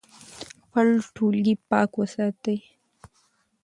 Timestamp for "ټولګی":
1.15-1.55